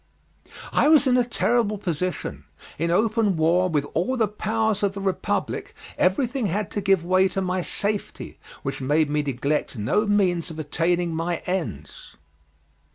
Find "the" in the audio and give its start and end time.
4.17-4.27, 4.93-4.99